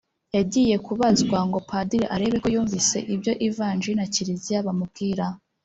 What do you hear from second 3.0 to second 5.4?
ibyo ivanjili na kiliziya bamubwira